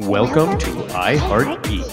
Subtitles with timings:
[0.00, 1.84] Welcome to I Heart Geek.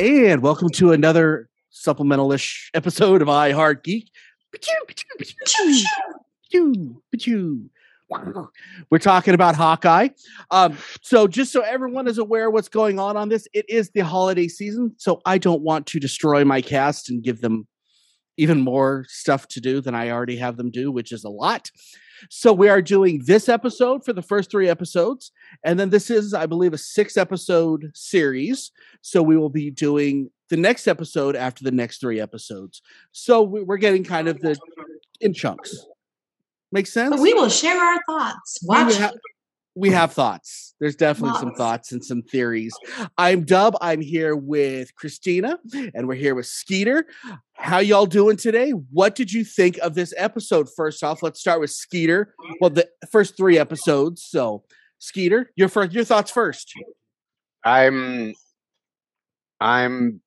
[0.00, 4.10] And welcome to another supplemental-ish episode of I Heart Geek.
[8.88, 10.08] We're talking about Hawkeye.
[10.50, 14.00] Um, so just so everyone is aware what's going on on this, it is the
[14.00, 14.94] holiday season.
[14.96, 17.66] So I don't want to destroy my cast and give them
[18.38, 21.70] even more stuff to do than I already have them do, which is a lot.
[22.30, 25.30] So we are doing this episode for the first three episodes,
[25.62, 28.72] and then this is, I believe, a six episode series.
[29.02, 32.80] So we will be doing the next episode after the next three episodes.
[33.12, 34.56] So we- we're getting kind of the
[35.20, 35.76] in chunks.
[36.72, 37.10] Makes sense.
[37.10, 38.58] But we will share our thoughts.
[38.62, 38.98] We Watch.
[39.78, 40.74] We have thoughts.
[40.80, 42.74] There's definitely some thoughts and some theories.
[43.16, 43.76] I'm Dub.
[43.80, 45.58] I'm here with Christina,
[45.94, 47.06] and we're here with Skeeter.
[47.54, 48.70] How y'all doing today?
[48.70, 50.68] What did you think of this episode?
[50.76, 52.34] First off, let's start with Skeeter.
[52.60, 54.24] Well, the first three episodes.
[54.24, 54.64] So,
[54.98, 56.72] Skeeter, your first, your thoughts first.
[57.64, 58.34] I'm
[59.60, 60.20] I'm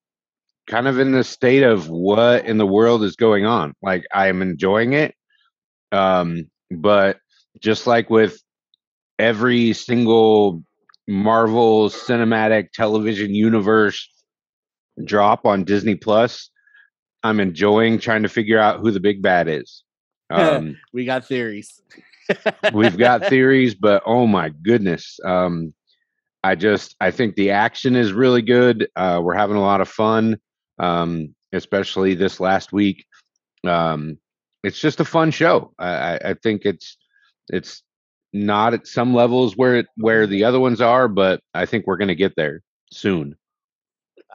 [0.67, 3.73] kind of in the state of what in the world is going on.
[3.81, 5.13] Like I'm enjoying it.
[5.91, 7.17] Um but
[7.59, 8.41] just like with
[9.21, 10.63] every single
[11.07, 14.09] Marvel cinematic television universe
[15.05, 16.49] drop on Disney Plus,
[17.23, 19.83] I'm enjoying trying to figure out who the big bad is.
[20.31, 21.81] Um We got theories.
[22.73, 25.19] we've got theories, but oh my goodness.
[25.25, 25.73] Um,
[26.41, 28.87] I just I think the action is really good.
[28.95, 30.37] Uh, we're having a lot of fun,
[30.79, 33.05] um, especially this last week.
[33.67, 34.17] Um,
[34.63, 35.73] it's just a fun show.
[35.77, 36.97] I, I, I think it's
[37.49, 37.83] it's
[38.33, 41.97] not at some levels where it, where the other ones are, but I think we're
[41.97, 43.35] going to get there soon.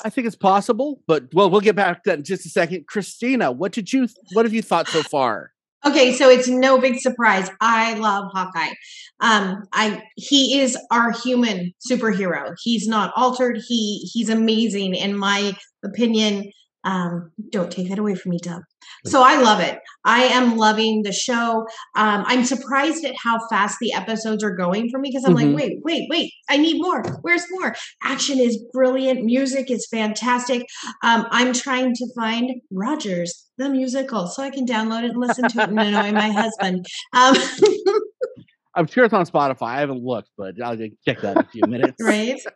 [0.05, 2.87] I think it's possible, but well, we'll get back to that in just a second.
[2.87, 5.53] Christina, what did you what have you thought so far?
[5.87, 7.49] Okay, so it's no big surprise.
[7.61, 8.75] I love Hawkeye.
[9.21, 12.55] Um, I he is our human superhero.
[12.61, 13.61] He's not altered.
[13.67, 16.51] He he's amazing in my opinion.
[16.87, 18.63] Um, don't take that away from me, Dub.
[19.07, 19.79] So I love it.
[20.05, 21.67] I am loving the show.
[21.97, 25.53] Um, I'm surprised at how fast the episodes are going for me because I'm Mhm.
[25.53, 26.33] like, wait, wait, wait.
[26.49, 27.03] I need more.
[27.23, 27.75] Where's more?
[28.05, 29.25] Action is brilliant.
[29.25, 30.65] Music is fantastic.
[31.03, 35.49] Um, I'm trying to find Rogers the musical so I can download it and listen
[35.49, 36.87] to it and annoy my husband.
[37.13, 37.35] Um,
[38.77, 39.63] I'm sure it's on Spotify.
[39.69, 42.01] I haven't looked, but I'll check that in a few minutes.
[42.01, 42.41] right?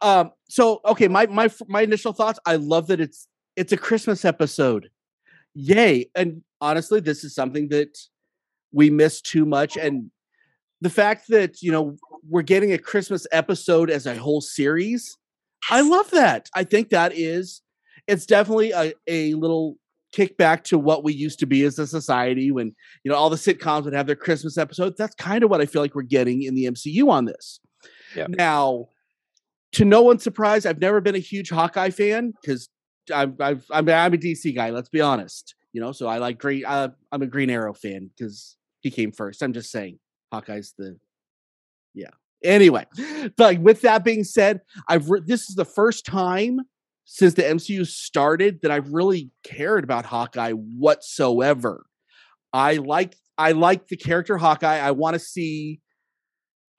[0.00, 0.30] Um.
[0.48, 2.38] So, okay, my my my initial thoughts.
[2.46, 4.90] I love that it's it's a Christmas episode.
[5.54, 6.10] Yay!
[6.14, 7.98] And honestly, this is something that
[8.72, 10.10] we miss too much, and
[10.80, 11.96] the fact that you know
[12.28, 15.16] we're getting a Christmas episode as a whole series.
[15.70, 16.50] I love that.
[16.54, 17.62] I think that is
[18.06, 19.76] it's definitely a, a little
[20.14, 23.36] kickback to what we used to be as a society when you know all the
[23.36, 24.96] sitcoms would have their Christmas episodes.
[24.96, 27.60] That's kind of what I feel like we're getting in the MCU on this.
[28.14, 28.26] Yeah.
[28.28, 28.88] Now,
[29.72, 32.68] to no one's surprise, I've never been a huge Hawkeye fan because
[33.12, 34.70] I'm I'm I'm a DC guy.
[34.70, 35.54] Let's be honest.
[35.72, 36.64] You know, so I like Green.
[36.64, 39.42] Uh, I'm a Green Arrow fan because he came first.
[39.42, 39.98] I'm just saying,
[40.32, 40.96] Hawkeye's the
[41.94, 42.10] yeah.
[42.42, 42.86] Anyway,
[43.36, 46.60] but with that being said, I've re- this is the first time
[47.04, 51.86] since the MCU started that I've really cared about Hawkeye whatsoever.
[52.52, 54.78] I like I like the character Hawkeye.
[54.78, 55.80] I want to see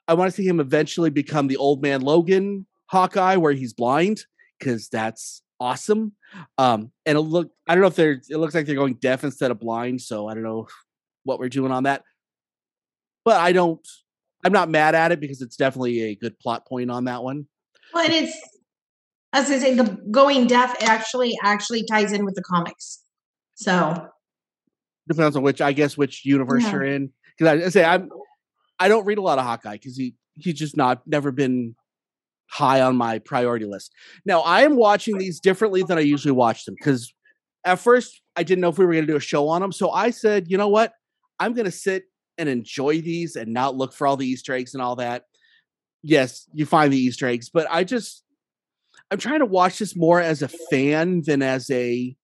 [0.08, 4.26] I want to see him eventually become the old man Logan Hawkeye where he's blind
[4.62, 6.14] cuz that's awesome.
[6.58, 9.24] Um and it look I don't know if they're it looks like they're going deaf
[9.24, 10.68] instead of blind, so I don't know
[11.24, 12.04] what we're doing on that.
[13.24, 13.86] But I don't
[14.44, 17.48] I'm not mad at it because it's definitely a good plot point on that one.
[17.94, 18.38] Well, and it's
[19.34, 23.02] as I say, the going deaf actually actually ties in with the comics.
[23.56, 24.08] So
[25.08, 26.72] depends on which I guess which universe Yeah.
[26.72, 27.12] you're in.
[27.38, 28.10] Because I, I say I'm
[28.80, 31.76] I don't read a lot of Hawkeye because he he's just not never been
[32.48, 33.92] high on my priority list.
[34.26, 37.14] Now I am watching these differently than I usually watch them because
[37.66, 39.72] at first I didn't know if we were going to do a show on them.
[39.72, 40.94] So I said, you know what,
[41.40, 42.04] I'm going to sit
[42.38, 45.24] and enjoy these and not look for all the Easter eggs and all that.
[46.04, 48.24] Yes, you find the Easter eggs, but I just
[49.12, 52.16] I'm trying to watch this more as a fan than as a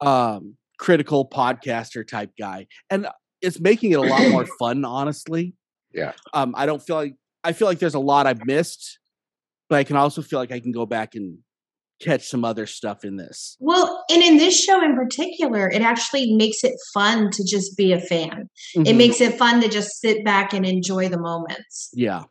[0.00, 3.06] um critical podcaster type guy and
[3.40, 5.54] it's making it a lot more fun honestly
[5.94, 6.12] Yeah.
[6.34, 8.98] um i don't feel like i feel like there's a lot i've missed
[9.68, 11.38] but i can also feel like i can go back and
[12.00, 16.34] catch some other stuff in this well, and in this show in particular, it actually
[16.34, 18.50] makes it fun to just be a fan.
[18.74, 18.96] It Mhm.
[18.98, 21.88] makes it fun to just sit back and enjoy the moments.
[21.94, 22.24] yeah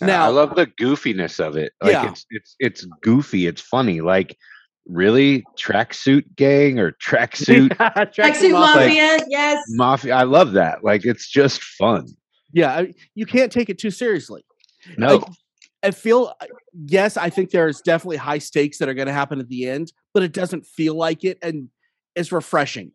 [0.00, 1.72] Uh, Now- I love the goofiness of it.
[1.80, 2.10] Like Yeah.
[2.10, 3.46] it's it's it's goofy.
[3.46, 4.00] It's funny.
[4.00, 4.36] Like
[4.86, 7.68] really tracksuit gang or tracksuit
[8.16, 9.62] Tracksuit Mafia, yes.
[9.68, 10.14] mafia.
[10.16, 10.82] I love that.
[10.82, 12.08] Like it's just fun.
[12.52, 14.44] Yeah, I- you can't take it too seriously.
[14.98, 15.28] No, Like,
[15.84, 16.46] I feel uh,
[16.86, 19.92] yes, I think there's definitely high stakes that are going to happen at the end,
[20.12, 21.68] but it doesn't feel like it, and
[22.16, 22.92] it's refreshing.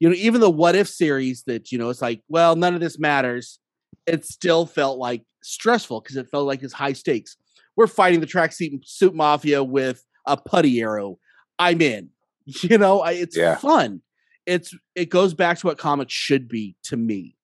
[0.00, 2.80] You know, even the what if series that you know, it's like, well, none of
[2.80, 3.58] this matters.
[4.06, 7.36] It still felt like stressful because it felt like it's high stakes.
[7.76, 11.18] We're fighting the tracksuit suit mafia with a putty arrow.
[11.58, 12.10] I'm in.
[12.62, 13.56] You know, I, it's Yeah.
[13.56, 14.00] fun.
[14.46, 17.36] It's it goes back to what comics should be to me.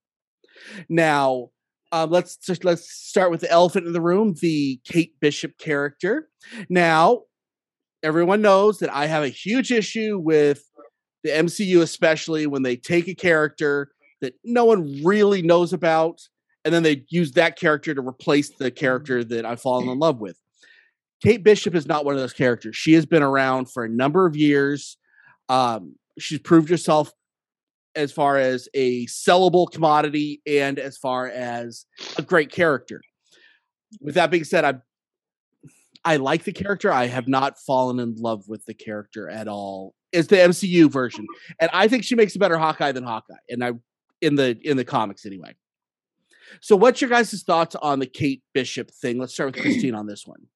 [0.89, 1.51] Now,
[1.95, 6.29] um, let's just let's start with the elephant in the room, the Kate Bishop character.
[6.69, 7.23] Now,
[8.03, 10.65] everyone knows that I have a huge issue with
[11.23, 13.93] the MCU, especially when they take a character
[14.23, 16.21] that no one really knows about,
[16.65, 20.19] and then they use that character to replace the character that I've fallen in love
[20.19, 20.37] with.
[21.23, 22.75] Kate Bishop is not one of those characters.
[22.75, 24.97] She has been around for a number of years.
[25.49, 27.13] Um, she's proved herself
[27.97, 31.87] as far as a sellable commodity and as far as
[32.17, 33.01] a great character.
[34.01, 34.75] With that being said, I
[36.05, 36.93] I like the character.
[36.93, 39.95] I have not fallen in love with the character at all.
[40.13, 41.27] It's the MCU version,
[41.61, 43.73] and I think she makes a better Hawkeye than Hawkeye, and I
[44.21, 45.55] in the in the comics anyway.
[46.61, 49.19] So, what's your guys' thoughts on the Kate Bishop thing?
[49.19, 50.47] Let's start with Christine on this one.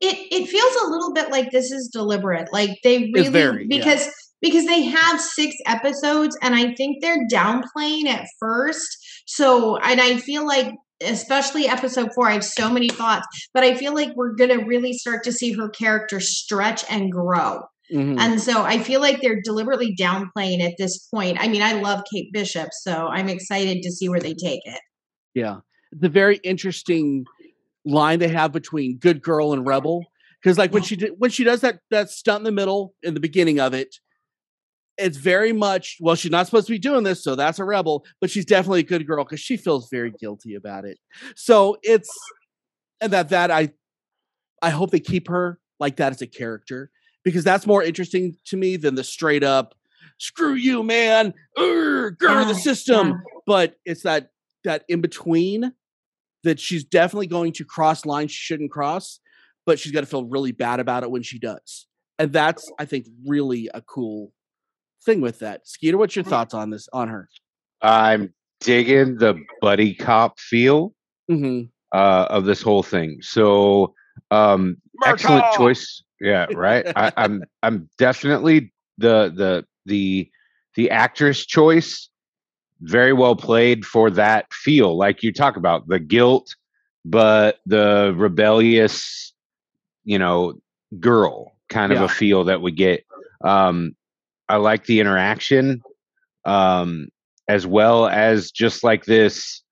[0.00, 3.84] it it feels a little bit like this is deliberate like they really very, yeah.
[4.42, 8.96] Because they have six episodes and i think they're downplaying at first
[9.26, 10.72] so and i feel like
[11.02, 14.92] especially episode four i have so many thoughts but i feel like we're gonna really
[14.92, 17.60] start to see her character stretch and grow
[17.92, 18.18] Mhm.
[18.18, 22.02] and so i feel like they're deliberately downplaying at this point i mean i love
[22.12, 24.80] kate bishop so i'm excited to see where they take it
[25.34, 25.58] Yeah.
[25.92, 27.26] The very interesting
[27.84, 30.04] line they have between good girl and rebel.
[30.42, 33.14] Because like when she did when she does that that stunt in the middle in
[33.14, 33.94] the beginning of it,
[34.98, 38.04] it's very much well, she's not supposed to be doing this, so that's a rebel,
[38.20, 40.98] but she's definitely a good girl because she feels very guilty about it.
[41.34, 42.10] So it's
[43.00, 43.72] and that that I
[44.62, 46.90] I hope they keep her like that as a character
[47.24, 49.74] because that's more interesting to me than the straight up
[50.18, 53.14] screw you, man, Urgh, girl the oh, system yeah.
[53.46, 54.30] but it's that
[54.64, 55.72] that in between
[56.44, 59.20] that she's definitely going to cross lines she shouldn't cross,
[59.64, 61.86] but she's got to feel really bad about it when she does.
[62.18, 64.32] And that's I think really a cool
[65.06, 65.66] thing with that.
[65.66, 67.28] Skeeter, what's your thoughts on this on her?
[67.80, 70.94] I'm digging the buddy cop feel
[71.28, 71.62] hmm
[71.92, 73.18] uh, of this whole thing.
[73.22, 73.94] So,
[74.30, 74.76] um,
[75.06, 76.02] excellent choice.
[76.20, 76.84] Yeah, right.
[76.96, 80.30] I, I'm I'm definitely the the the
[80.74, 82.10] the actress choice.
[82.80, 86.54] Very well played for that feel, like you talk about the guilt,
[87.06, 89.32] but the rebellious,
[90.04, 90.60] you know,
[91.00, 92.04] girl kind of Yeah.
[92.04, 93.06] a feel that we get.
[93.42, 93.96] Um,
[94.48, 95.82] I like the interaction,
[96.44, 97.08] um,
[97.48, 99.62] as well as just like this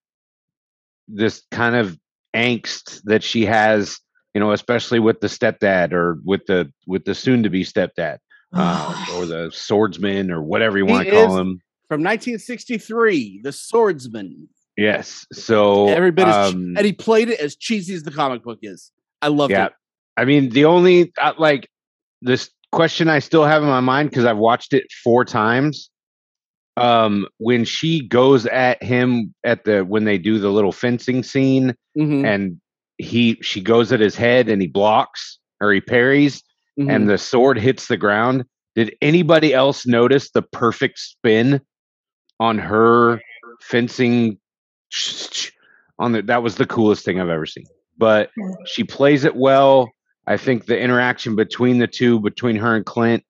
[1.09, 1.99] this kind of
[2.35, 3.99] angst that she has
[4.32, 8.19] you know especially with the stepdad or with the with the soon to be stepdad
[8.55, 14.49] uh, or the swordsman or whatever you want to call him From 1963, The Swordsman.
[14.77, 18.59] yes so Every bit um, and he played it as cheesy as the comic book
[18.62, 18.91] is.
[19.23, 19.73] I love yeah it.
[20.17, 21.69] i mean the only uh, like
[22.23, 25.91] this question i still have in my mind because i've watched it four times
[26.77, 31.75] um when she goes at him at the when they do the little fencing scene
[31.96, 32.60] Mhm, and
[32.98, 36.43] he she goes at his head and he blocks or he parries
[36.79, 36.91] mhm.
[36.91, 38.44] and the sword hits the ground.
[38.75, 41.60] Did anybody else notice the perfect spin
[42.41, 43.20] on her
[43.60, 44.39] fencing?
[45.98, 47.65] On the that was the coolest thing I've ever seen.
[47.96, 48.31] But
[48.67, 49.91] she plays it well.
[50.26, 53.24] I think the interaction between the two, between her and Clint,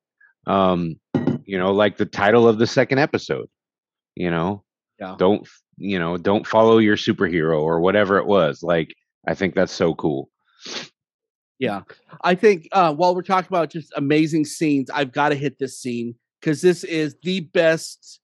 [0.47, 0.97] um,
[1.45, 3.49] you know, like the title of the second episode,
[4.15, 4.65] you know,
[5.01, 5.17] Yeah.
[5.19, 5.47] don't
[5.77, 8.63] you know, don't follow your superhero or whatever it was.
[8.63, 8.95] Like,
[9.27, 10.31] I think that's so cool.
[11.59, 11.83] Yeah.
[12.23, 15.79] I think uh, while we're talking about just amazing scenes, I've got to hit this
[15.81, 18.21] scene because this is the best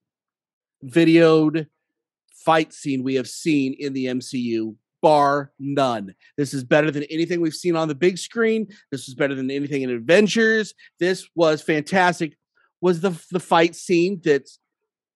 [0.84, 1.66] videoed
[2.32, 6.14] fight scene we have seen in the MCU, bar none.
[6.36, 8.66] This is better than anything we've seen on the big screen.
[8.90, 10.74] This is better than anything in Avengers.
[10.98, 12.36] This was fantastic.
[12.80, 14.58] Was the the fight scene that's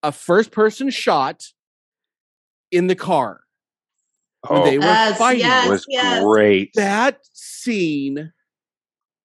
[0.02, 1.42] a first person shot
[2.70, 3.40] in the car
[4.48, 5.68] when Oh, they were Yes, fighting yes.
[5.68, 6.22] was yes.
[6.22, 6.70] great.
[6.74, 8.32] that scene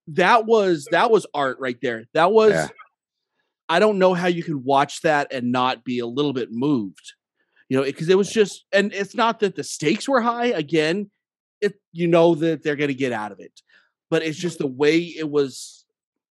[0.08, 2.68] that was that was art right there that was Yeah.
[3.68, 7.14] i don't know how you can watch that and not be a little bit moved
[7.70, 11.10] you know because it was just and it's not that the stakes were high again
[11.62, 13.62] it you know that they're going to get out of it
[14.10, 15.86] but it's just the way it was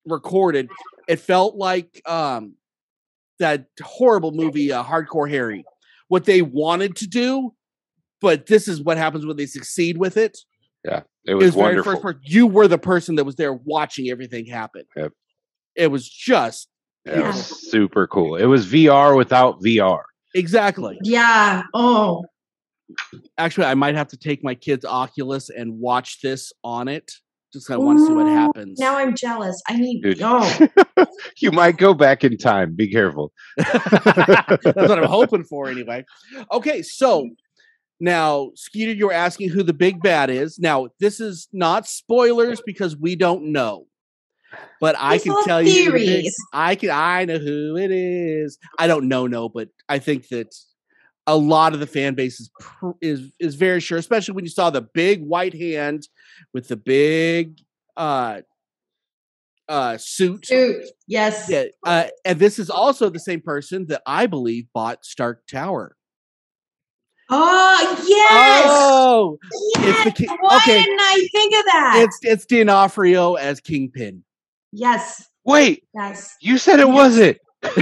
[0.05, 0.69] recorded,
[1.07, 2.55] it felt like um
[3.39, 5.65] that horrible movie, uh, Hardcore Henry.
[6.09, 7.55] What they wanted to do,
[8.21, 10.39] but this is what happens when they succeed with it.
[10.83, 11.93] It It was, was very wonderful.
[11.93, 12.21] first person.
[12.25, 14.85] You were the person that was there watching everything happen.
[14.97, 15.13] Yep.
[15.77, 16.69] It was just
[17.05, 18.35] It was super cool.
[18.37, 20.03] It was VR without VR.
[20.35, 20.99] Exactly.
[21.03, 21.63] Yeah.
[21.75, 22.25] Oh,
[23.37, 27.13] Actually, I might have to take my kid's Oculus and watch this on it.
[27.53, 28.79] Just I want to see what happens.
[28.79, 29.61] now I'm jealous.
[29.69, 30.03] I need.
[30.03, 30.21] Dude.
[30.23, 30.69] Oh,
[31.39, 32.75] You might go back in time.
[32.75, 33.33] Be careful.
[33.57, 36.05] That's what I'm hoping for, anyway.
[36.53, 37.29] Okay, so
[38.01, 40.59] now, Skeeter, you're asking who the big bad is.
[40.59, 43.87] Now, this is not spoilers because we don't know,
[44.81, 45.91] but I These can tell you.
[45.93, 46.33] the.
[46.53, 46.91] I can.
[46.91, 48.59] I know who it is.
[48.79, 50.55] I don't know, no, but I think that
[51.27, 52.51] a lot of the fan base is
[53.01, 56.09] is is very sure, especially when you saw the big white hand
[56.55, 57.59] with the big
[57.97, 58.41] uh
[59.69, 60.85] uh suit dude.
[61.07, 61.49] Yes.
[61.51, 65.95] yeah, uh, and this is also the same person that I believe bought Stark Tower.
[67.31, 68.65] Oh yes.
[68.71, 70.17] Oh, it's the yes.
[70.17, 70.83] ki- Why okay.
[70.83, 72.05] didn't I think of that?
[72.07, 74.25] it's it's D'Onofrio as Kingpin.
[74.73, 75.25] Yes.
[75.45, 76.35] Wait, Yes.
[76.41, 76.95] you said it Yes.
[76.95, 77.39] wasn't.
[77.63, 77.73] well,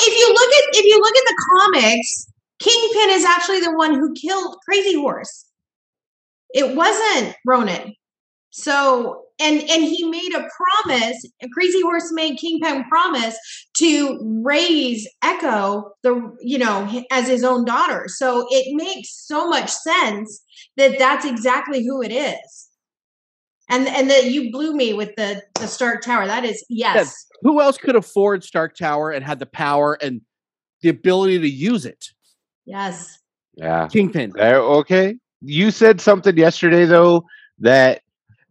[0.00, 2.26] if you look at if you look at the comics,
[2.60, 5.46] Kingpin is actually the one who killed Crazy Horse.
[6.54, 7.94] It wasn't Ronin.
[8.50, 10.48] So and and he made a
[10.84, 11.24] promise.
[11.52, 13.36] Crazy Horse made Kingpin promise
[13.78, 18.04] to raise Echo the you know as his own daughter.
[18.08, 20.42] So it makes so much sense
[20.76, 22.67] that that's exactly who it is.
[23.68, 26.26] And and that you blew me with the the Stark Tower.
[26.26, 27.26] That is yes.
[27.42, 30.20] Who else could afford Stark Tower and had the power and
[30.82, 32.06] the ability to use it?
[32.64, 33.18] Yes.
[33.54, 33.88] Yeah.
[33.88, 34.32] Kingpin.
[34.34, 35.16] There- okay.
[35.40, 37.24] You said something yesterday though
[37.60, 38.02] that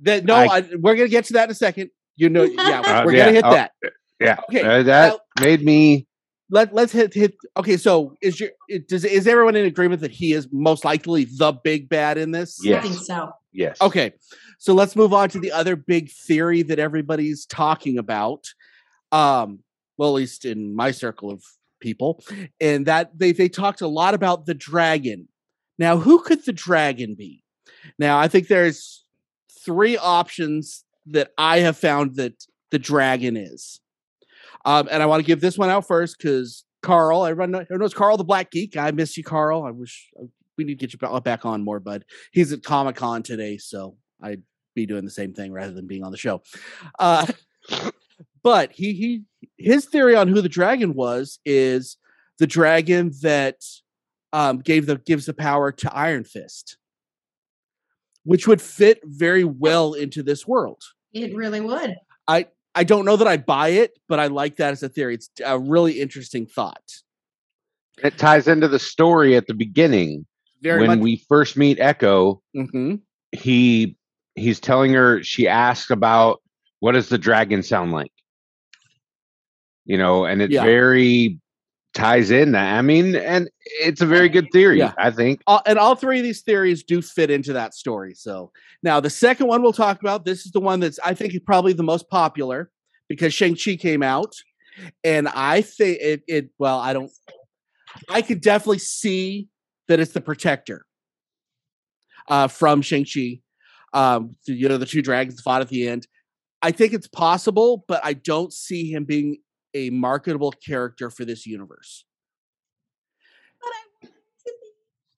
[0.01, 1.89] That no, I- I, we're gonna get to that in a second.
[2.15, 3.71] You know, yeah, Uh, we're yeah, gonna hit oh, that.
[4.19, 6.07] yeah Okay, uh, that now- made me
[6.49, 7.35] Let Let's hit hit.
[7.57, 11.25] Okay, so is your it- does is everyone in agreement that he is most likely
[11.25, 12.59] the big bad in this?
[12.63, 12.85] Yes.
[12.85, 13.31] I think so.
[13.57, 13.81] Yes.
[13.81, 14.13] Okay,
[14.57, 18.45] so let's move on to the other big theory that everybody's talking about.
[19.11, 19.59] Um,
[19.97, 21.43] well, at least in my circle of
[21.81, 22.23] people,
[22.61, 25.27] and that they they talked a lot about the dragon.
[25.77, 27.43] Now, who could the dragon be?
[27.99, 29.03] Now, I think there's
[29.63, 32.33] three options that I have found that
[32.71, 33.79] the dragon is.
[34.65, 37.81] Um, and I want to give this one out first because Carl, everyone, know, everyone
[37.81, 38.75] knows Carl the Black Geek.
[38.75, 39.63] I miss you, Carl.
[39.63, 40.25] I wish uh,
[40.57, 42.05] we need to get you back on more, bud.
[42.31, 44.41] He's at Comic Con today, so I'd
[44.75, 46.41] be doing the same thing rather than being on the show.
[46.99, 47.27] Uh,
[48.43, 49.23] but he he
[49.57, 51.97] his theory on who the dragon was is
[52.39, 53.57] the dragon that
[54.33, 56.77] um, gave the gives the power to Iron Fist,
[58.23, 60.81] which would fit very well into this world.
[61.13, 61.95] It really would.
[62.27, 65.15] I I don't know that I buy it, but I like that as a theory.
[65.15, 66.83] It's a really interesting thought.
[68.03, 70.27] It ties into the story at the beginning
[70.61, 70.99] Very when much.
[70.99, 72.41] we first meet Echo.
[72.55, 73.01] Mhm.
[73.31, 73.95] He
[74.35, 76.41] he's telling her she asked about
[76.79, 78.11] what does the dragon sound like,
[79.85, 80.63] you know, and it Yeah.
[80.63, 81.39] very
[81.93, 82.51] ties in.
[82.51, 82.77] that.
[82.77, 83.49] I mean, and
[83.81, 84.77] it's a very good theory.
[84.77, 84.93] Yeah.
[84.99, 85.41] I think.
[85.47, 88.13] all, and all three of these theories do fit into that story.
[88.13, 88.51] So
[88.83, 90.23] now the second one we'll talk about.
[90.25, 92.69] This is the one that's I think probably the most popular
[93.09, 94.33] because Shang Chi came out,
[95.03, 96.21] and I think it.
[96.27, 97.11] It well, I don't.
[98.09, 99.47] I could definitely see
[99.87, 100.85] that it's the Protector
[102.29, 103.39] uh, from Shang Chi.
[103.93, 106.07] Um, you know, the two dragons fought at the end.
[106.61, 109.37] I think it's possible, but I don't see him being
[109.73, 112.03] a marketable character for this universe.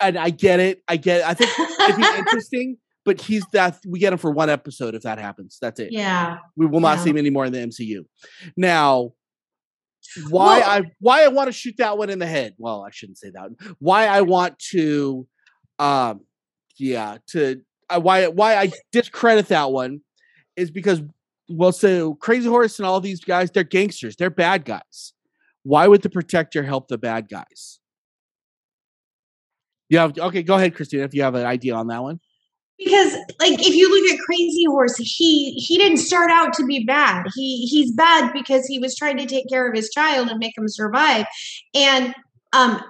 [0.02, 0.82] and I get it.
[0.88, 1.20] I get.
[1.22, 1.26] It.
[1.28, 5.02] I think it'd be interesting, but he's that we get him for one episode if
[5.04, 5.58] that happens.
[5.62, 5.92] That's it.
[5.92, 6.38] Yeah.
[6.56, 7.04] We will not Yeah.
[7.06, 8.06] see him anymore in the MCU.
[8.56, 9.12] Now,
[10.30, 12.56] why Well- I why I want to shoot that one in the head?
[12.58, 13.50] Well, I shouldn't say that.
[13.80, 15.28] Why I want to,
[15.78, 16.22] um,
[16.78, 20.02] yeah, to uh, why why I discredit that one
[20.56, 21.02] is because
[21.50, 24.16] well, so Crazy Horse and all these guys, they're gangsters.
[24.16, 25.14] They're bad guys.
[25.64, 27.80] Why would the Protector help the bad guys?
[29.90, 30.10] Yeah.
[30.18, 30.44] Okay.
[30.44, 31.04] Go ahead, Christina.
[31.04, 32.20] If you have an idea on that one.
[32.84, 36.84] Because like if you look at Crazy Horse, he he didn't start out to be
[36.86, 37.26] bad.
[37.36, 40.58] He he's bad because he was trying to take care of his child and make
[40.58, 41.26] him survive.
[41.76, 42.16] And
[42.54, 42.82] um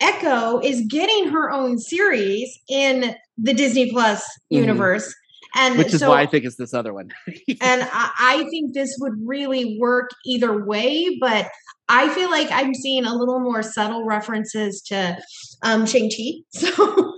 [0.00, 4.60] Echo is getting her own series in the Disney Plus Mhm.
[4.60, 5.12] universe.
[5.56, 7.10] And Which is so why I think it's this other one.
[7.60, 11.48] and I, I think this would really work either way but
[11.88, 15.16] i feel like i'm seeing a little more subtle references to
[15.62, 17.14] um shang-chi so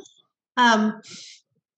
[0.56, 1.00] um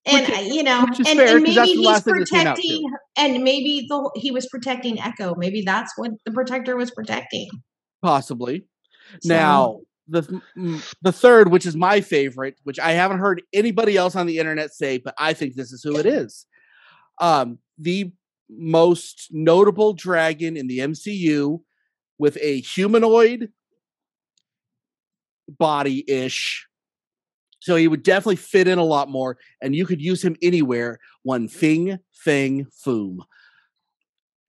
[0.04, 2.56] and Which uh, you know, and, fair, and maybe he's last thing this came out
[2.56, 2.62] to.
[2.62, 5.35] protecting, and maybe the he was protecting Echo.
[5.37, 7.49] Maybe that's what the protector was protecting.
[8.02, 8.66] possibly.
[9.21, 10.42] So, Now, the
[11.02, 14.73] the third, which is my favorite, which I haven't heard anybody else on the internet
[14.73, 16.47] say, but I think this is who it is.
[17.21, 18.12] Um, the
[18.50, 21.61] most notable dragon in the MCU
[22.18, 23.50] with a humanoid
[25.49, 26.66] body ish.
[27.62, 30.99] So he would definitely fit in a lot more, and you could use him anywhere.
[31.23, 33.19] One Fing Fang Foom.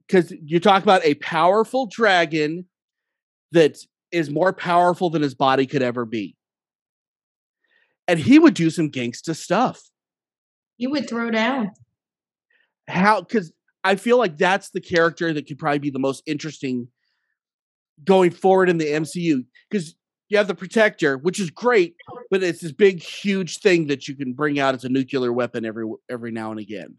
[0.07, 2.65] Because you talk about a powerful dragon
[3.51, 3.77] that
[4.11, 6.35] is more powerful than his body could ever be.
[8.07, 9.79] And he would do some gangsta stuff.
[10.79, 11.69] you would throw down.
[12.87, 13.53] How because
[13.83, 16.87] I feel like that's the character that could probably be the most interesting
[18.03, 19.45] going forward in the MCU.
[19.69, 19.93] Because
[20.33, 21.95] you have the protector, which is great,
[22.31, 25.63] but it's this big, huge thing that you can bring out as a nuclear weapon
[25.63, 26.95] every every now and again.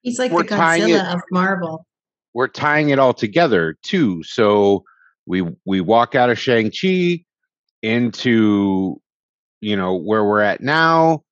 [0.00, 1.86] He's like We're the tying it- Godzilla of Marvel.
[2.32, 4.22] we're tying it all together too.
[4.22, 4.82] So
[5.26, 7.22] we we walk out of Shang Chi
[7.82, 8.98] into
[9.60, 11.22] you know where we're at now.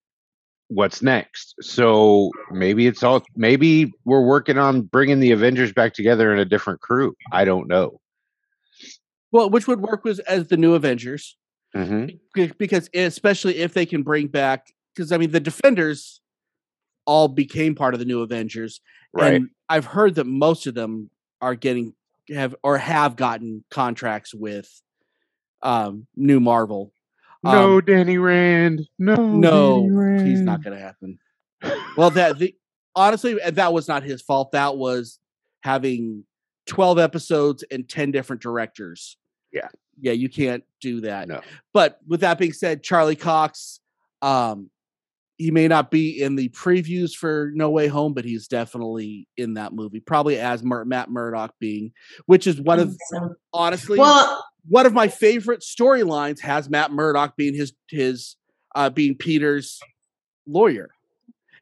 [0.69, 1.55] What's next?
[1.63, 6.45] So maybe it's all maybe we're working on bringing the Avengers back together in a
[6.45, 7.17] different crew.
[7.33, 8.01] I don't know.
[9.33, 11.37] Well, which would work was as the new Avengers.
[11.75, 16.21] hmm because especially if they can bring back because I mean the Defenders
[17.07, 18.81] all became part of the new Avengers,
[19.13, 19.35] Right.
[19.35, 21.11] and I've heard that most of them
[21.41, 21.95] are getting
[22.29, 24.69] have or have gotten contracts with
[25.63, 26.93] um new Marvel.
[27.43, 28.89] no, Um, Danny Rand.
[28.99, 31.19] No, no, Danny he's not going to happen.
[31.97, 32.55] Well, that the
[32.97, 34.53] honestly uh, that was not his fault.
[34.53, 35.19] That was
[35.63, 36.25] having
[36.67, 39.17] twelve episodes and ten different directors.
[39.53, 39.69] Yeah.
[40.01, 41.29] yeah, you can't do that.
[41.29, 41.41] No.
[41.73, 43.81] But with that being said, Charlie Cox,
[44.23, 44.71] um,
[45.39, 49.55] he may not be in the previews for No Way Home, but he's definitely in
[49.55, 51.93] that movie, probably as Matt Murdock being,
[52.27, 57.37] which is one of So- honestly well, one of my favorite storylines has Matt Murdock
[57.37, 58.37] being his his
[58.75, 59.81] uh being Peter's
[60.47, 60.91] lawyer.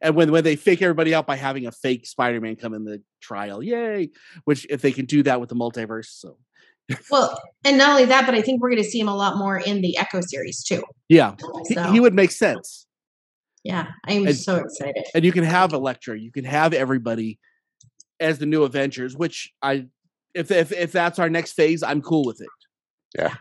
[0.01, 3.01] And when when they fake everybody out by having a fake Spider-Man come in the
[3.21, 4.09] trial, yay!
[4.43, 6.37] Which if they can do that with the multiverse, so
[7.11, 9.37] well, and not only that, but I think we're going to see him a lot
[9.37, 10.81] more in the Echo series too.
[11.07, 11.35] yeah,
[11.67, 12.85] he, So, he would make sense.
[13.63, 15.03] yeah, I'm And- so excited.
[15.13, 17.39] And you can have Elektra, you can have everybody
[18.19, 19.87] as the new Avengers, which I
[20.33, 22.49] if if if that's our next phase, I'm cool with it.
[23.17, 23.33] Yeah,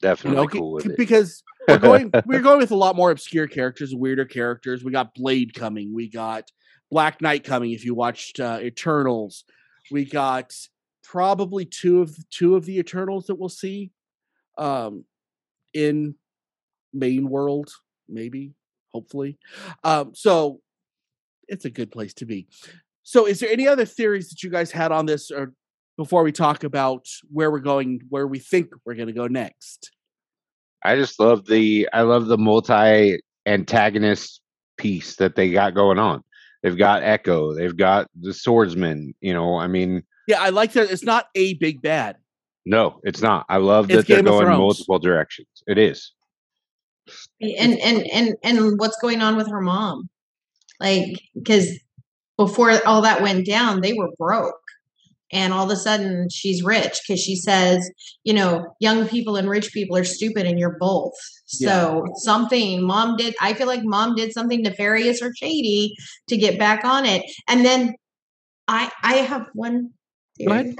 [0.00, 0.96] Definitely know, cool with c- it.
[0.96, 4.82] because we're going we're going with a lot more obscure characters, weirder characters.
[4.82, 6.50] We got Blade coming, we got
[6.90, 7.70] Black Knight coming.
[7.72, 9.44] If you watched uh, Eternals,
[9.90, 10.52] we got
[11.02, 13.90] probably two of two of the Eternals that we'll see
[14.58, 15.04] um,
[15.74, 16.14] in
[16.92, 17.70] main world,
[18.08, 18.54] maybe,
[18.92, 19.38] hopefully.
[19.84, 20.60] Um, so
[21.48, 22.46] it's a good place to be.
[23.02, 25.52] So, is there any other theories that you guys had on this, or
[25.96, 29.90] before we talk about where we're going, where we think we're going to go next?
[30.84, 34.40] I just love the I love the multi antagonist
[34.76, 36.22] piece that they got going on.
[36.62, 40.90] They've got Echo, they've got the swordsman, you know, I mean, Yeah, I like that.
[40.90, 42.16] It's not a big bad.
[42.64, 43.44] no, it's not.
[43.48, 45.48] I love It's that they're Game going multiple directions.
[45.66, 46.12] It is.
[47.40, 50.08] and and and and what's going on with her mom
[50.80, 51.68] like because
[52.36, 54.54] before all that went down they were broke
[55.32, 57.90] and all of a sudden she's rich because she says
[58.22, 61.12] you know young people and rich people are stupid and you're both
[61.46, 65.92] so something mom did i feel like mom did something nefarious or shady
[66.28, 67.92] to get back on it and then
[68.68, 69.90] i i have one
[70.38, 70.76] Go ahead.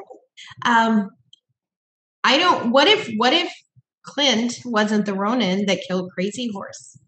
[0.64, 1.10] um
[2.24, 3.52] i don't what if what if
[4.04, 6.98] clint wasn't the ronin that killed crazy horse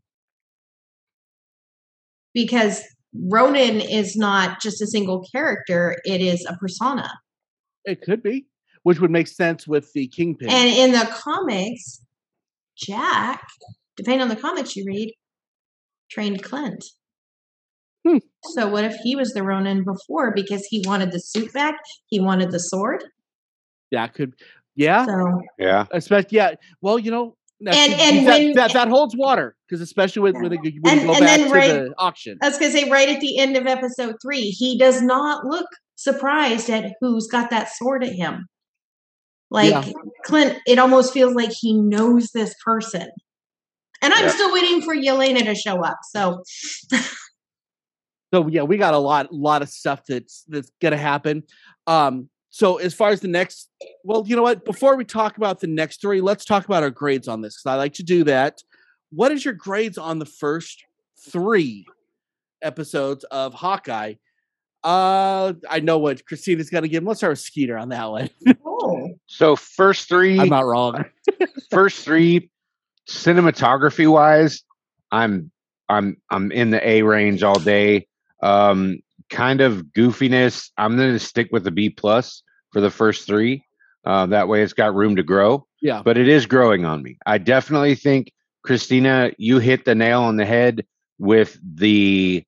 [2.35, 2.83] because
[3.29, 7.09] ronin is not just a single character it is a persona
[7.85, 8.47] It could be,
[8.83, 10.49] which would make sense with the Kingpin.
[10.51, 12.01] and in the comics
[12.77, 13.43] jack
[13.97, 15.13] depending on the comics you read
[16.11, 16.85] trained clint
[18.07, 18.19] Hmm.
[18.53, 22.21] so what if he was the ronin before because he wanted the suit back he
[22.21, 23.03] wanted the sword
[23.93, 24.35] that could,
[24.75, 25.87] yeah, so Yeah.
[25.93, 26.55] especially yeah.
[26.83, 30.35] Well, you know, now, And- and that, when- that that holds water because especially with
[30.35, 32.39] when, they, when And- you go and back then to right- the auction.
[32.43, 35.45] I was going to say, right at the end of episode three, he does not
[35.47, 38.47] look surprised at who's got that sword at him.
[39.51, 39.93] Like Yeah.
[40.25, 43.09] Clint, it almost feels like he knows this person.
[44.03, 44.31] And I'm Yeah.
[44.31, 45.99] still waiting for Yelena to show up.
[46.11, 46.43] So,
[48.35, 51.45] So yeah, we got a lot, lot of stuff that's that's gonna happen.
[51.87, 53.71] Um, so as far as the next,
[54.03, 54.65] well, you know what?
[54.65, 57.73] Before we talk about the next three, let's talk about our grades on this because
[57.73, 58.61] I like to do that.
[59.11, 60.83] What is your grades on the first
[61.31, 61.87] three
[62.65, 64.15] episodes of Hawkeye.
[64.83, 67.05] Uh, I know what Christina's gonna give.
[67.05, 68.31] Let's start with Skeeter on that one.
[68.87, 71.07] Oh, So first three, I'm not wrong.
[71.71, 72.51] first three,
[73.09, 74.63] cinematography wise,
[75.11, 75.51] I'm
[75.89, 78.07] I'm I'm in the A range all day.
[78.45, 78.99] Um,
[79.31, 80.71] kind of goofiness.
[80.77, 83.65] I'm gonna stick with the B plus for the first three.
[84.05, 85.67] Uh, that way, it's got room to grow.
[85.81, 86.01] Yeah.
[86.03, 87.19] but it is growing on me.
[87.27, 90.87] I definitely think Christina, you hit the nail on the head
[91.19, 92.45] with the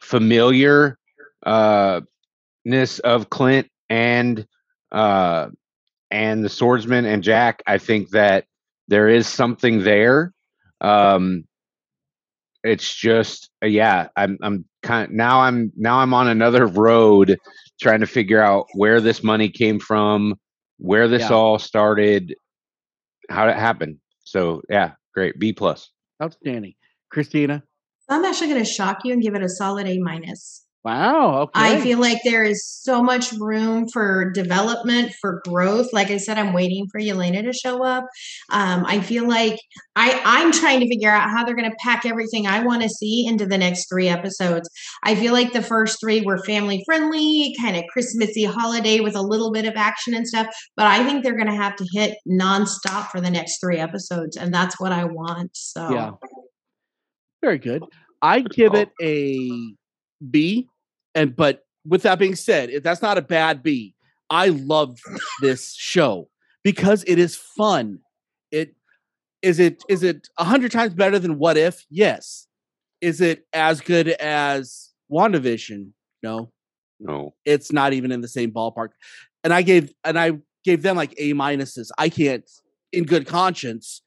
[0.00, 0.98] familiar
[1.44, 2.00] uh
[3.04, 4.46] of Clint and
[4.92, 5.48] uh
[6.10, 7.62] and the swordsman and Jack.
[7.66, 8.44] I think that
[8.88, 10.32] there is something there.
[10.80, 11.44] Um
[12.64, 17.36] it's just uh, yeah, I'm I'm kind of, now I'm now I'm on another road
[17.80, 20.34] trying to figure out where this money came from,
[20.78, 21.36] where this Yeah.
[21.36, 22.34] all started,
[23.30, 23.98] how it happened.
[24.24, 25.38] So yeah, great.
[25.38, 25.90] B plus.
[26.22, 26.74] Outstanding.
[27.10, 27.62] Christina.
[28.08, 30.65] I'm actually going to shock you and give it a solid A minus.
[30.86, 31.38] Wow.
[31.40, 31.50] Okay.
[31.54, 35.92] I feel like there is so much room for development, for growth.
[35.92, 38.04] Like I said, I'm waiting for Yelena to show up.
[38.52, 39.58] Um, I feel like
[39.96, 42.88] I, I'm trying to figure out how they're going to pack everything I want to
[42.88, 44.70] see into the next three episodes.
[45.02, 49.22] I feel like the first three were family friendly, kind of Christmassy holiday with a
[49.22, 50.46] little bit of action and stuff.
[50.76, 54.36] But I think they're going to have to hit nonstop for the next three episodes,
[54.36, 55.50] and that's what I want.
[55.54, 56.10] So Yeah.
[57.42, 57.82] Very good.
[58.22, 59.74] I give it a
[60.30, 60.68] B,
[61.16, 63.94] and but with that being said, if that's not a bad B.
[64.28, 64.98] I love
[65.40, 66.28] this show
[66.64, 68.00] because it is fun.
[68.50, 68.74] It
[69.40, 71.84] is it is it a hundred times better than What If?
[71.90, 72.46] Yes.
[73.00, 75.90] Is it as good as WandaVision?
[76.24, 76.50] No,
[76.98, 77.34] No.
[77.44, 78.88] it's not even in the same ballpark.
[79.44, 80.32] And I gave and I
[80.64, 81.90] gave them like A minuses.
[81.98, 82.50] I can't,
[82.92, 84.02] in good conscience,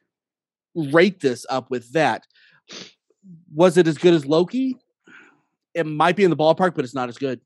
[0.76, 2.26] rate this up with that.
[3.54, 4.76] Was it as good as Loki?
[5.74, 7.42] It might be in the ballpark, but it's not as good.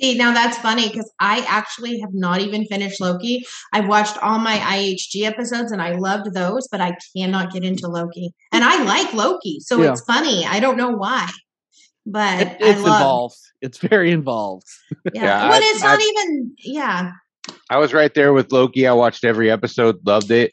[0.00, 3.44] See, now that's funny because I actually have not even finished Loki.
[3.74, 7.86] I've watched all my IHG episodes and I loved those, but I cannot get into
[7.86, 8.32] Loki.
[8.50, 9.92] And I like Loki, so Yeah.
[9.92, 10.46] it's funny.
[10.46, 11.28] I don't know why,
[12.06, 13.00] but It, I it's love.
[13.00, 13.36] involved.
[13.60, 14.64] It's very involved.
[15.14, 16.54] Yeah, Yeah, but I- it's not I- even.
[16.64, 17.12] Yeah,
[17.68, 18.86] I was right there with Loki.
[18.86, 20.52] I watched every episode, loved it.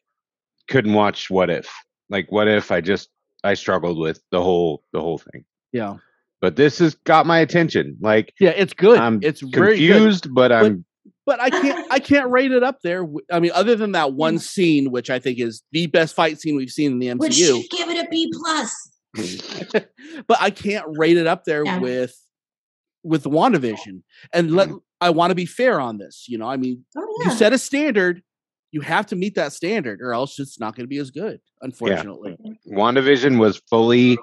[0.67, 1.69] Couldn't watch What If.
[2.09, 3.07] Like What If I just
[3.45, 5.45] I struggled with the whole the whole thing.
[5.71, 5.95] Yeah.
[6.41, 7.97] But this has got my attention.
[8.01, 8.99] Like Yeah, it's good.
[8.99, 9.93] I'm it's very good.
[9.93, 10.85] confused, but I'm
[11.25, 13.05] But I can't I can't rate it up there.
[13.31, 16.55] I mean, other than that one scene, which I think is the best fight scene
[16.55, 17.61] we've seen in the which MCU.
[17.61, 18.91] should give it a B plus.
[20.27, 21.79] but I can't rate it up there Yeah.
[21.79, 22.15] with
[23.03, 24.01] with WandaVision.
[24.33, 24.79] And let Mm.
[24.99, 26.25] I want to be fair on this.
[26.27, 28.21] You know, I mean, Oh you set a standard,
[28.71, 31.39] you have to meet that standard, or else it's not going to be as good.
[31.61, 32.35] Unfortunately,
[32.69, 34.17] WandaVision was fully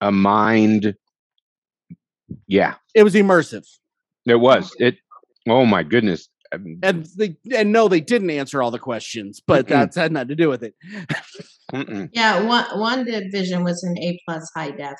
[0.00, 0.94] a mind.
[2.46, 3.66] Yeah, it was immersive,
[4.24, 4.74] it was.
[4.78, 4.96] It
[5.48, 6.28] oh my goodness.
[6.52, 9.70] Um, and they and no, they didn't answer all the questions, but Mm-mm.
[9.70, 10.74] that's had nothing to do with it.
[12.12, 12.42] yeah.
[12.42, 14.96] One one division was an A plus high def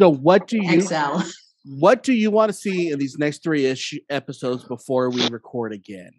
[0.00, 1.20] So, what do you XL.
[1.64, 5.72] what do you want to see in these next three ish episodes before we record
[5.72, 6.10] again?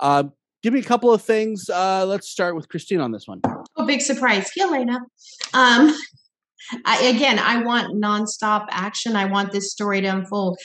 [0.00, 1.68] Um, give me a couple of things.
[1.68, 3.40] Uh, let's start with Christine on this one.
[3.76, 4.50] Oh, big surprise.
[4.58, 5.00] Yelena.
[5.54, 5.94] Um,
[6.84, 9.16] I, again, I want nonstop action.
[9.16, 10.58] I want this story to unfold.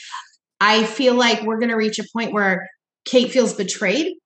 [0.60, 2.68] I feel like we're going to reach a point where
[3.04, 4.16] Kate feels betrayed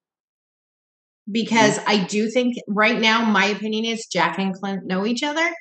[1.30, 5.54] because I do think right now, my opinion is Jack and Clint know each other,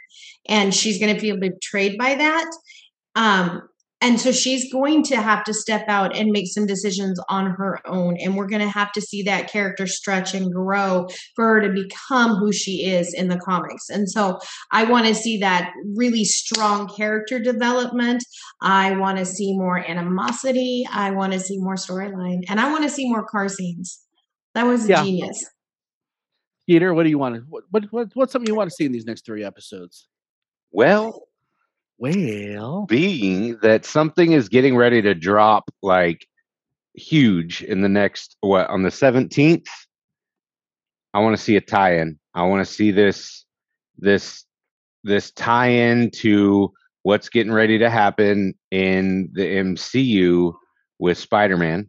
[0.48, 2.52] and she's going to feel betrayed by that.
[3.16, 3.62] Um,
[4.02, 7.80] and so she's going to have to step out and make some decisions on her
[7.88, 8.18] own.
[8.18, 11.70] And we're going to have to see that character stretch and grow for her to
[11.70, 13.90] become who she is in the comics.
[13.90, 14.40] And so
[14.72, 18.24] I want to see that really strong character development.
[18.62, 20.86] I want to see more animosity.
[20.92, 22.42] I want to see more storyline.
[22.50, 24.02] And I want to see more car scenes.
[24.56, 25.04] That was Yeah.
[25.04, 25.46] genius.
[26.64, 28.86] Skeeter, what do you want to what, what what what's something you want to see
[28.86, 30.08] in these next three episodes?
[30.72, 31.28] Well,
[32.02, 36.26] Well, being that something is getting ready to drop like
[36.96, 39.68] huge in the next what on the 17th
[41.14, 42.20] i want to see a tie-in.
[42.34, 43.46] I want to see this
[44.00, 44.46] this
[45.04, 50.56] this tie-in to what's getting ready to happen in the mcu
[50.98, 51.88] with spider-man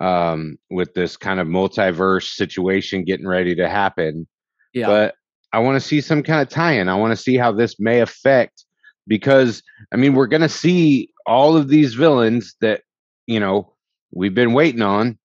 [0.00, 4.28] um with this kind of multiverse situation getting ready to happen.
[4.74, 5.14] Yeah, but
[5.54, 6.90] I want to see some kind of tie-in.
[6.90, 8.63] I want to see how this may affect
[9.06, 9.62] because
[9.92, 12.82] I mean we're going to see all of these villains that
[13.26, 13.74] you know
[14.12, 15.18] we've been waiting on.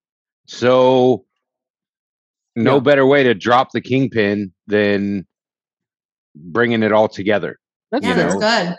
[0.48, 1.26] So
[2.56, 2.80] no Yeah.
[2.80, 5.26] better way to drop the kingpin than
[6.36, 7.60] bringing it all together.
[7.92, 8.76] that's Yeah, that's good.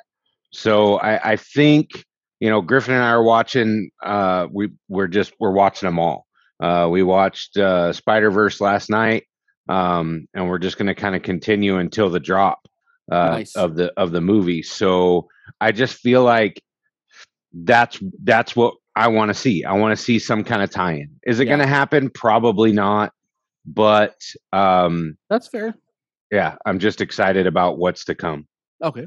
[0.53, 2.05] So I, I think
[2.41, 3.91] you know, Griffin and I are watching.
[4.03, 6.27] Uh, we we're just we're watching them all.
[6.59, 9.25] Uh, we watched uh, Spider Verse last night,
[9.69, 12.67] um, and we're just going to kind of continue until the drop
[13.11, 13.57] uh, Nice.
[13.57, 14.63] of the of the movie.
[14.63, 15.29] So
[15.61, 16.63] I just feel like
[17.53, 19.65] that's that's what I want to see.
[19.65, 21.11] I want to see some kind of tie-in.
[21.25, 21.57] Is it Yeah.
[21.57, 22.11] going to happen?
[22.11, 23.13] Probably not.
[23.67, 24.15] But
[24.53, 25.75] um, That's fair.
[26.31, 28.47] yeah, I'm just excited about what's to come.
[28.83, 29.07] Okay.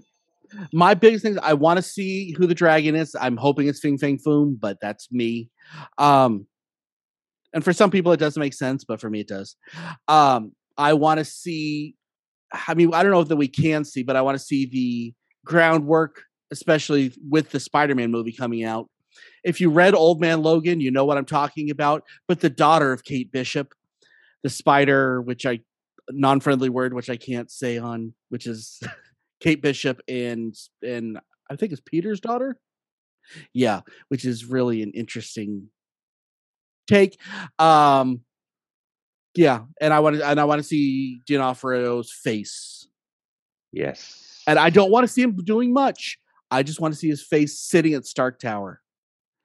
[0.71, 3.15] My biggest thing, I want to see who the dragon is.
[3.19, 5.49] I'm hoping it's Fing Fang Foom, but that's me.
[5.97, 6.45] Um,
[7.53, 9.55] and for some people, it doesn't make sense, but for me, it does.
[10.07, 11.95] Um, I want to see.
[12.53, 15.13] I mean, I don't know that we can see, but I want to see the
[15.45, 18.89] groundwork, especially with the Spider-Man movie coming out.
[19.43, 22.03] If you read Old Man Logan, you know what I'm talking about.
[22.27, 23.73] But the daughter of Kate Bishop,
[24.43, 25.61] the spider, which I
[26.09, 28.81] non-friendly word, which I can't say on, which is
[29.39, 32.57] Kate Bishop and and I think it's Peter's daughter.
[33.53, 35.69] Yeah, which is really an interesting
[36.87, 37.19] take.
[37.59, 38.21] Um
[39.35, 42.87] yeah, and I want to and I want to see D'Onofrio's face.
[43.71, 44.43] Yes.
[44.45, 46.17] And I don't want to see him doing much.
[46.51, 48.81] I just want to see his face sitting at Stark Tower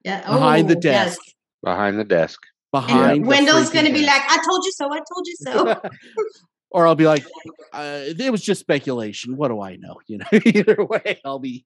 [0.05, 0.21] Yeah.
[0.21, 1.17] behind the oh, yes.
[1.17, 1.21] desk.
[1.63, 2.41] behind the desk.
[2.71, 4.93] Behind And the Wendell's going to be like, I told you so.
[4.93, 5.81] I told you so.
[6.71, 7.25] or I'll be like,
[7.73, 9.37] uh, it was just speculation.
[9.37, 10.01] What do I know?
[10.07, 11.65] You know, either way, I'll be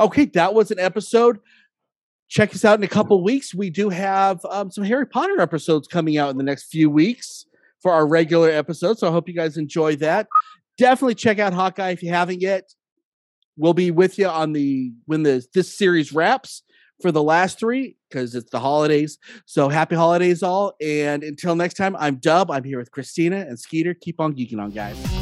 [0.00, 0.24] okay.
[0.26, 1.38] That was an episode.
[2.32, 3.54] Check us out in a couple weeks.
[3.54, 7.44] We do have um, some Harry Potter episodes coming out in the next few weeks
[7.82, 9.00] for our regular episodes.
[9.00, 10.28] So I hope you guys enjoy that.
[10.78, 12.72] Definitely check out Hawkeye if you haven't yet.
[13.58, 16.62] We'll be with you on the when the this series wraps
[17.02, 19.18] for the last three because it's the holidays.
[19.44, 20.72] So happy holidays, all.
[20.80, 22.50] And until next time, I'm Dub.
[22.50, 23.92] I'm here with Christina and Skeeter.
[23.92, 25.21] Keep on geeking on, guys.